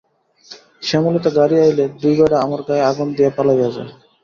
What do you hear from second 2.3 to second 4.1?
আমার গায়ে আগুন দিয়া পালাইয়া যায়।